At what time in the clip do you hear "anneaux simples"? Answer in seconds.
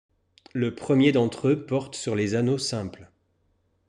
2.33-3.11